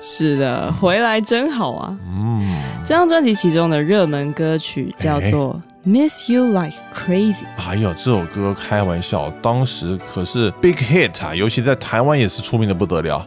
[0.01, 1.95] 是的，回来真好啊。
[2.07, 7.43] 嗯，这张专辑其中的热门歌曲叫做《Miss You Like Crazy》。
[7.67, 13.23] 哎呦这首歌，开玩笑，当时可是 big hit 啊，尤其在台湾也是出名的不得了。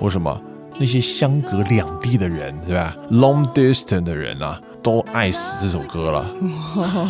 [0.00, 0.40] 为什么？
[0.78, 6.30] 那些相隔两地的人，对吧？Long distance 的人啊，都爱死这首歌了。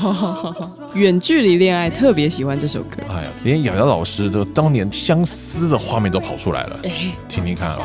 [0.94, 3.02] 远距离恋爱特别喜欢这首歌。
[3.10, 6.78] 哎呀，连瑶瑶老师的当年相思的画面都跑出来了，
[7.28, 7.80] 听听看啊！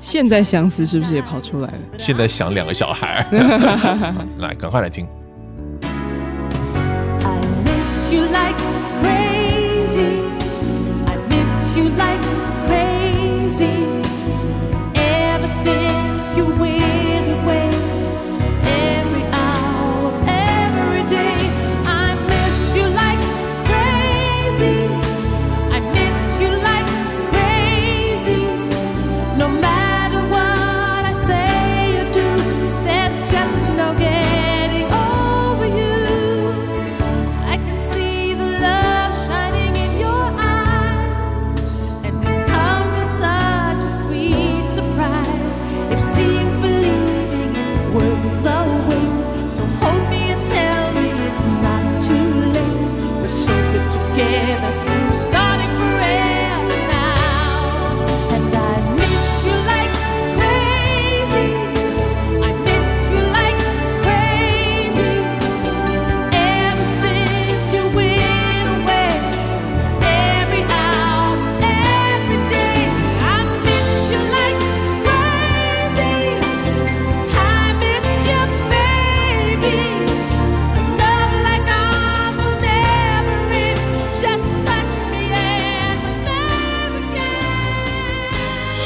[0.00, 1.78] 现在相思是不是也跑出来了？
[1.98, 3.26] 现在想两个小孩，
[4.38, 5.06] 来，赶快来听。
[5.82, 8.56] I miss you like
[9.02, 9.35] crazy.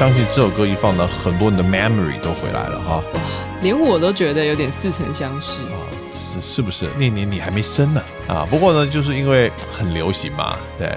[0.01, 3.03] 相信这首歌一放呢，很多人的 memory 都回来了哈。
[3.13, 3.21] 哇
[3.61, 5.63] 连我都觉得有点似曾相识。
[5.65, 5.77] 啊，
[6.15, 6.89] 是是不是？
[6.99, 8.49] 那年你还没生呢啊！
[8.49, 10.91] 不过呢，就是因为很流行嘛，对。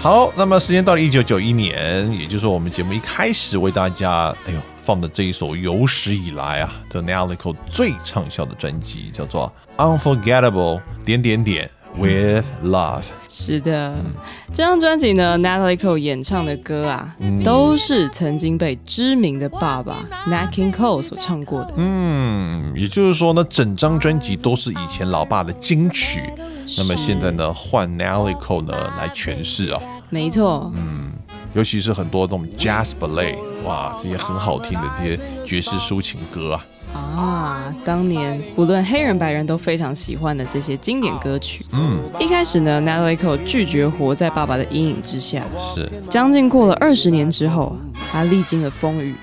[0.00, 9.52] 好，那么时间到了一九九一年，也就是我们节目一开始为大家，哎呦，放的这一首有史以来啊，，The Nalico 最畅销的专辑，叫做
[9.98, 13.02] 《Unforgettable》点点点 With Love。
[13.28, 13.94] 是的，
[14.52, 21.74] 这张专辑呢，Natalie Cole 演唱的歌啊，都是曾经被知名的爸爸 Nat King Cole 所唱过的。
[21.76, 26.22] 嗯，也就是说呢，整张专辑都是以前老爸的金曲，
[26.78, 29.80] 那么现在呢，换 Natalie Cole 呢来诠释啊。
[30.08, 31.12] 没错，嗯
[31.54, 33.34] 尤其是很多那种 jazz ballet，
[33.64, 36.64] 哇，这些很好听的这些爵士抒情歌啊，
[36.98, 41.64] 啊，当年不论黑人白人都非常喜欢的这些经典歌曲。
[41.72, 45.42] 嗯，一开始呢，Natalie Cole 拒绝活在爸爸的阴影之下，
[45.74, 47.76] 是，将近过了二十年之后，
[48.10, 49.14] 他历经了风雨，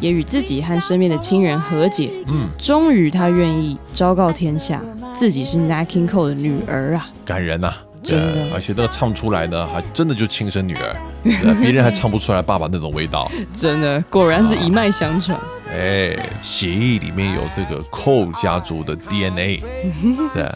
[0.00, 4.80] 也与自己和身边的亲人和解，嗯，终于他愿意昭告天下，
[5.14, 7.06] 自己是 Nat King Cole 的女儿啊。
[7.24, 7.74] 感人呐、
[8.10, 13.30] 真的对而且那个唱出来呢，还真的就亲生女儿，对别人还唱不出来爸爸那种味道。
[13.52, 15.38] 真的，果然是一脉相传。
[15.70, 19.62] 哎，协议里面有这个 Cole 家族的 DNA，
[20.34, 20.48] 对。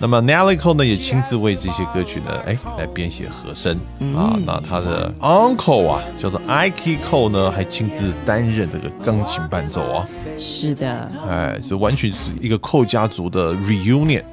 [0.00, 3.76] 那么 Nelly Cole 呢，也亲自为这些歌曲呢，哎，来编写和声。
[4.14, 4.36] 啊。
[4.44, 10.08] 那他的 uncle 啊，叫做 Ike Cole 呢，还亲自担任这个钢琴伴奏啊。
[10.36, 14.24] 是的，哎，是完全是一个寇家族的 reunion，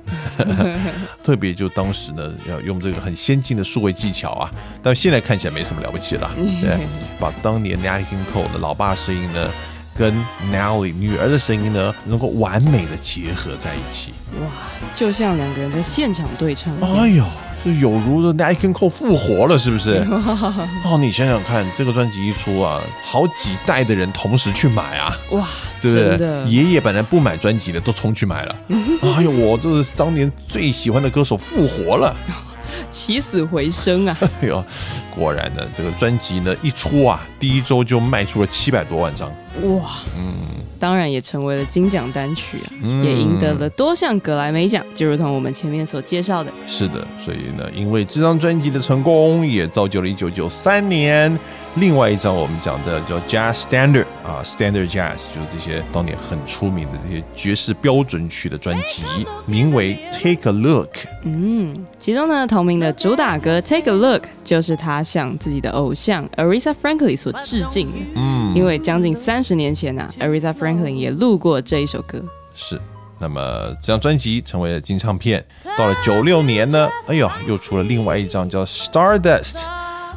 [1.23, 4.51] 特别就当时呢，要用这个很先进的数位技巧啊，
[4.81, 6.87] 但现在看起来没什么了不起了，对，
[7.19, 9.47] 把当年 King Cole 的老爸声音呢，
[9.95, 10.13] 跟
[10.51, 14.47] Nelly 女儿的声音呢，能够完美的结合在一起，哇，
[14.93, 16.73] 就像两个人在现场对唱。
[16.81, 17.23] 哎呦。
[17.63, 19.97] 就有如的 King Cole 复活了，是不是？
[20.83, 25.47] 哦，你想想看，这个专辑一出啊，好几代的人同时去买啊，哇，
[25.79, 26.17] 对不对？
[26.17, 28.55] 真的，爷爷本来不买专辑的，都冲去买了。
[29.15, 32.15] 哎呦，我这是当年最喜欢的歌手复活了。
[32.89, 34.17] 起死回生啊！
[34.41, 34.65] 哎呦，
[35.13, 39.31] 果然呢，这个专辑呢一出啊，第一周就卖出了七百多万张。
[39.63, 40.33] 哇，嗯
[40.79, 42.73] 当然也成为了金奖单曲啊，
[43.03, 46.51] 也赢得了多项格莱美奖，就如同我们前面所介绍的。
[46.65, 51.39] 是的，所以呢，因为这张专辑的成功，也造就了1993年
[51.75, 59.03] 另外一张我们讲的叫 Jazz Standard 啊，Standard Jazz 就是这些当年很出名的这些爵士标准曲的专辑，
[59.45, 60.89] 名为 Take a Look。
[61.23, 67.99] 嗯，其中呢，同名的主打歌《Take a Look》就是他向自己的偶像 Aretha Franklin 所致敬的。
[68.15, 72.23] 嗯，因为将近三三十年前、啊、，Aretha Franklin 也录过这一首歌。
[72.53, 72.79] 是，
[73.17, 73.41] 那么
[73.81, 75.43] 这张专辑成为了金唱片。
[75.75, 79.63] 到了九六年呢，哎呦，又出了另外一张叫 Stardust，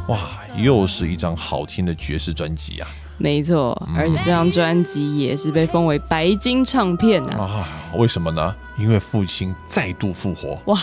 [0.08, 2.90] 哇，又是一张好听的爵士专辑啊！
[3.16, 7.38] 没错，而且这张专辑也是被封为白金唱片啊！
[7.38, 8.54] 啊，为什么呢？
[8.76, 10.58] 因为父亲再度复活。
[10.66, 10.80] 哇，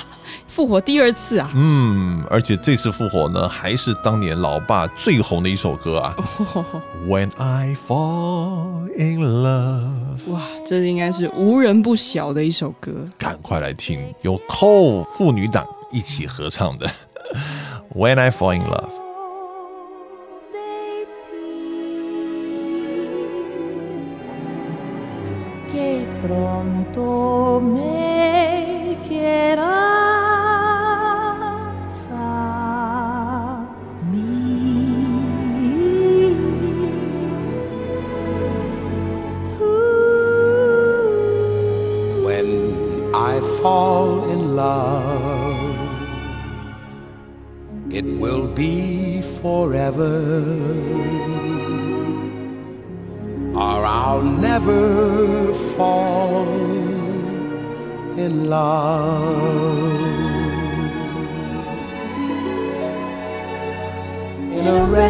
[0.47, 1.51] 复活第二次啊！
[1.53, 6.15] 嗯，而且这次复活呢，还是当年老爸最红的一首歌啊。
[7.05, 13.09] When I fall in love，哇，这应该是无人不晓的一首歌。
[13.17, 16.89] 赶快来听，由 Cole 妇女党一起合唱的
[17.93, 19.00] When I fall in love。
[26.21, 28.00] Pronto me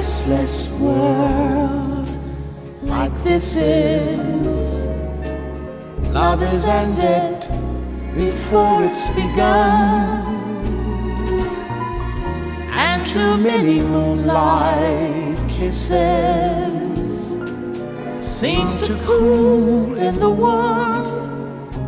[0.01, 2.09] restless world
[2.81, 4.83] like this is.
[6.11, 7.39] Love is ended
[8.15, 10.25] before it's begun.
[12.73, 17.37] And too many moonlight kisses
[18.21, 21.09] seem to cool in the warmth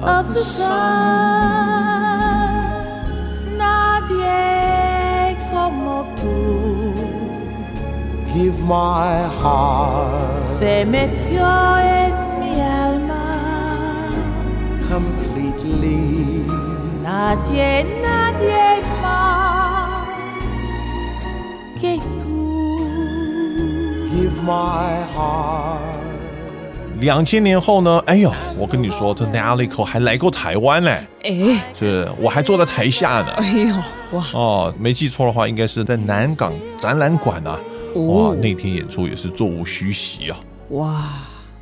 [0.04, 2.03] of the sun.
[8.64, 11.46] My heart se metió
[11.80, 13.24] en mi alma.
[14.94, 16.46] completely.
[17.04, 20.06] Nadie, nadie más
[21.80, 22.80] que tú.
[24.12, 25.80] Give my heart.
[27.00, 28.02] 两千年后呢？
[28.06, 30.90] 哎呦，我跟你说，这 Natalie Cole 还来过台湾呢，
[31.24, 33.34] 哎，是我还坐在台下呢。
[33.38, 33.76] 哎呦，
[34.18, 37.60] 哇，哦，没记错的话，应该是在南港展览馆啊。
[37.96, 40.40] 哇哦，那天演出也是座无虚席啊，
[40.70, 41.04] 哇，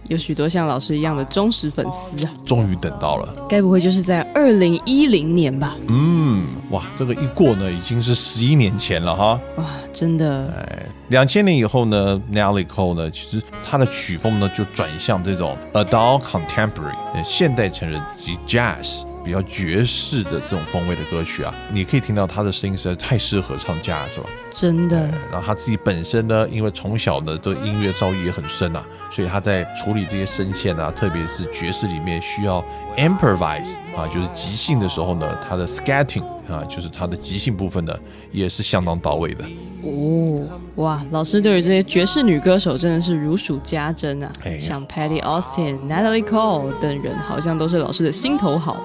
[0.08, 2.32] 有许多像老师一样的忠实粉丝啊！
[2.46, 3.46] 终于等到了。
[3.48, 5.76] 该不会就是在二零一零年吧？
[5.88, 9.40] 嗯，哇，这个一过呢，已经是十一年前了哈。
[9.58, 21.54] 哇，真的，哎，两千年以后呢，Nelly Cole 呢，其实他的曲风呢就转向这种 adult contemporary 呃现代成人以及 jazz 比较爵士的这种风味的歌曲啊。
[21.72, 24.26] 你可以听到他的声音实在太适合唱 jazz 了。
[24.50, 32.64] 真的，然后他自己本身呢，因为从小呢这个音乐造诣也很深啊，所以他在处理这些声线啊，特别是爵士里面需要
[32.98, 37.96] improvise 啊，就是即兴的时候呢，他的 scatting 啊，就是他的即兴部分呢，
[38.32, 39.46] 也是相当到位的。
[39.84, 40.46] 哦，
[40.76, 44.32] 哇，老师对于这些爵士女歌手真的是如数家珍啊！
[44.44, 48.82] 哎像 Patty Austin、Natalie Cole 等人，好像都是老师的心头好。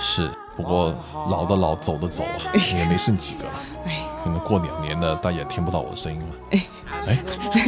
[0.00, 0.94] 是，不过
[1.28, 2.40] 老的老，走的走啊，
[2.74, 3.50] 也没剩几个了。
[3.86, 6.60] 哎，可能过两年呢，大家也听不到我的声音了，
[7.06, 7.18] 哎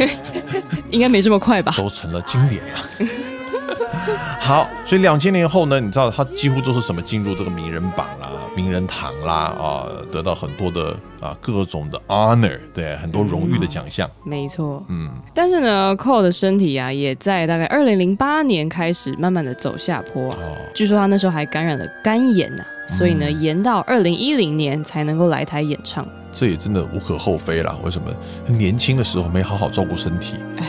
[0.90, 1.72] 应该没这么快吧？
[1.76, 2.80] 都成了经典了。
[4.40, 14.08] 好，所以两千年后呢，你知道他几乎都是什么进入这个名人榜啦、名人堂啦啊，得到很多的啊各种的 honor，对，很多荣誉的奖项。
[14.24, 15.08] 没错，嗯。
[15.34, 20.38] 但是呢，Cole 的身体啊，也在大概二零零八年开始慢慢的走下坡啊。
[20.40, 26.06] 哦，据说他那时候还感染了肝炎呐、所以呢，嗯延到二零一零年才能够来台演唱。
[26.34, 27.76] 这也真的无可厚非啦。
[27.82, 28.10] 为什么
[28.46, 30.66] 年轻的时候没好好照顾身体哎，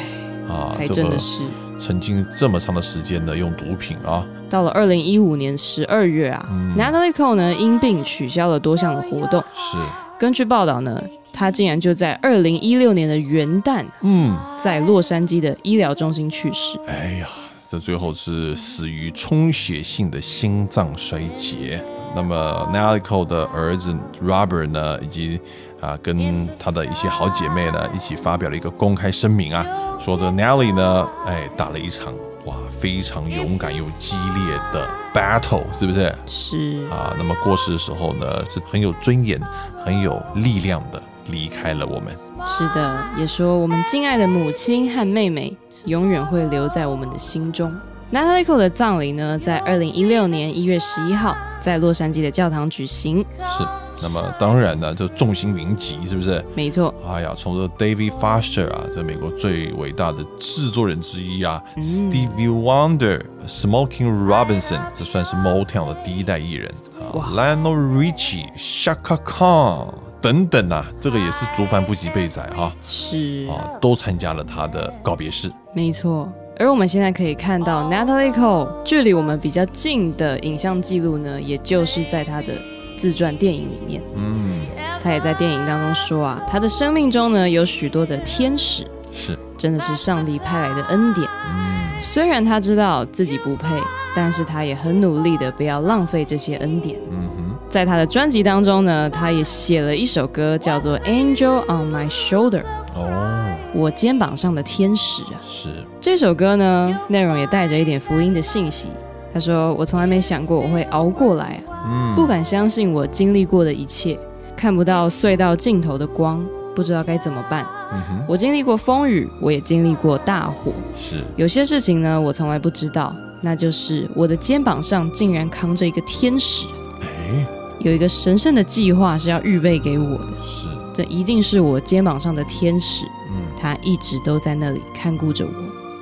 [0.47, 0.75] 啊？
[0.77, 1.43] 还真的是。
[1.85, 9.43] 曾经这么长的时间呢，用毒品啊，到了二零一五年十二月啊、嗯 n a t a l i e Cole 呢因病取消了多项的活动。
[9.53, 9.77] 是，
[10.17, 11.03] 根据报道呢，
[11.33, 14.33] 他竟然就在二零一六年的元旦，嗯。
[14.61, 16.79] 在洛杉矶的医疗中心去世。
[16.87, 17.27] 哎呀，
[17.69, 21.83] 这最后是死于充血性的心脏衰竭。
[22.15, 22.67] 那么
[22.99, 25.41] Cole 的儿子 Robert 呢，以及
[25.81, 29.65] 啊跟他的一些好姐妹呢，一起发表了一个公开声明啊，
[29.99, 32.13] 说的 Natalie 呢，哎，打了一场
[32.45, 36.13] 哇非常勇敢又激烈的 battle，是不是？
[36.25, 39.41] 是啊，那么过世的时候呢，是很有尊严、
[39.83, 42.13] 很有力量的离开了我们。
[42.45, 45.55] 是的，也说我们敬爱的母亲和妹妹
[45.85, 47.73] 永远会留在我们的心中。
[48.13, 53.25] Natalie Cole 的葬礼呢，在二零一六年一月十一号在洛杉矶的教堂举行。
[53.39, 53.67] 是，
[54.03, 56.45] 那么当然呢，就众星云集，是不是？
[56.53, 69.87] 没错，哎呀，从这 David Foster 啊，在美国最伟大的制作人之一啊、s t e v i e Wonder、Smoking Robinson，这算是 Motown 的第一代艺人啊，Lionel Richie、Shaka Khan
[70.21, 75.51] 等等啊，这个也是竹凡不及被宰哈是啊，都参加了他的告别式。
[75.73, 76.31] 没错。
[76.59, 82.53] 而我们现在可以看到 Natalie Cole 距离我们比较近的影像记录呢，也就是在她的
[82.95, 84.01] 自传电影里面。
[84.15, 84.61] 嗯，
[85.01, 91.27] 她也在电影当中说啊，她的生命中呢有许多的天使，是，真的是上帝派来的恩典。
[91.27, 93.75] 嗯，虽然她知道自己不配，
[94.15, 96.99] 但是她也很努力的不要浪费这些恩典。
[97.09, 102.61] 嗯哼，在她的专辑当中呢，她也写了一首歌叫做《Angel on My Shoulder》，
[102.93, 103.42] 哦，
[103.73, 105.41] 我肩膀上的天使啊。
[105.45, 105.69] 是，
[105.99, 108.89] 这首歌呢，内容也带着一点福音的信息。
[109.33, 114.15] 他说：“我从来没想过我会熬过来啊，嗯，不敢相信我经历过的一切，
[114.55, 116.45] 看不到隧道尽头的光，
[116.75, 117.65] 不知道该怎么办。
[117.91, 120.71] 嗯，我经历过风雨，我也经历过大火。
[120.95, 123.11] 是，有些事情呢，我从来不知道，
[123.41, 126.67] 那就是我的肩膀上竟然扛着一个天使，
[127.01, 127.43] 哎，
[127.79, 130.27] 有一个神圣的计划是要预备给我的。
[130.45, 133.22] 是，这一定是我肩膀上的天使，嗯，
[133.63, 135.53] 他一直都在那里看顾着我。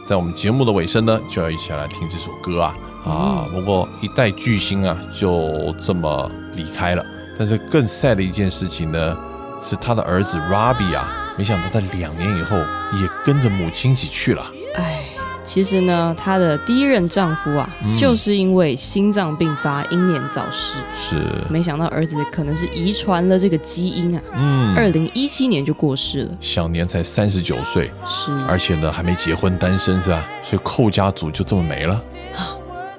[0.07, 3.45] 在我们节目的尾声呢，就要一起来听这首歌啊啊！
[3.53, 7.05] 不过一代巨星啊，就这么离开了。
[7.37, 9.15] 但是更 sad 的一件事情呢，
[9.69, 14.43] 是他的儿子 Robbie 啊，没想到在两年以后也跟着母亲一起去了。
[14.77, 15.03] 哎，
[15.43, 17.93] 其实呢，她的第一任丈夫啊，嗯。
[17.95, 20.77] 就是因为心脏病发英年早逝。
[20.95, 21.15] 是，
[21.49, 26.37] 没想到儿子可能是遗传了这个基因啊，嗯，二零一七年就过世了。
[26.39, 30.23] 享年才三十九岁，是，而且呢还没结婚，单身是吧？
[30.43, 32.01] 所以寇家族就这么没了，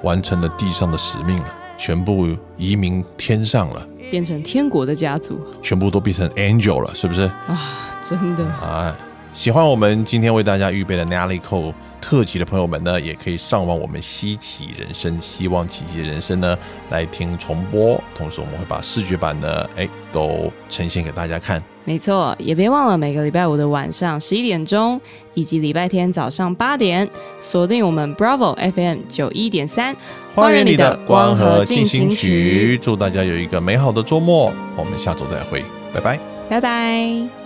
[0.02, 5.40] 完成了地上的使命了，全部移民天上了，变成天国的家族。
[5.62, 7.22] 全部都变成 angel 了，是不是？
[7.22, 7.58] 啊，
[8.02, 8.44] 真的。
[8.44, 8.94] 啊，
[9.32, 11.72] 喜欢我们今天为大家预备的 Natalie Cole
[12.02, 16.58] 特辑的朋友们呢，也可以上网我们稀奇人生、希望奇迹人生呢
[16.90, 21.62] 来听重播，同时我们会把视觉版呢，哎，都呈现给大家看。
[21.84, 25.00] 没错，也别忘了每个礼拜五的晚上十一点钟，
[25.34, 27.08] 以及礼拜天早上八点，
[27.40, 29.96] 锁定我们 Bravo FM 九一点三，
[30.34, 36.18] 花园里的光和进行曲，祝大家有一个美好的周末，我们下周再会，拜拜。
[36.48, 37.41] 拜拜。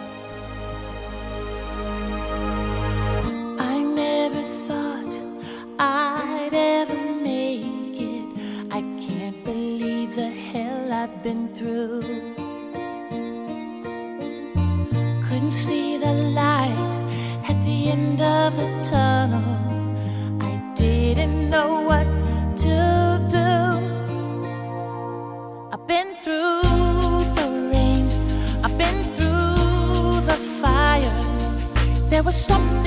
[11.07, 12.03] I've been through.
[15.27, 16.95] Couldn't see the light
[17.49, 19.45] at the end of the tunnel.
[20.41, 22.09] I didn't know what
[22.65, 22.77] to
[23.39, 23.53] do.
[25.73, 26.63] I've been through
[27.39, 28.09] the rain,
[28.65, 31.21] I've been through the fire.
[32.11, 32.86] There was something